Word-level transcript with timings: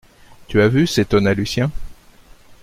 Tu 0.47 0.59
as 0.59 0.67
vu, 0.67 0.87
s’étonna 0.87 1.31
Lucien 1.35 1.69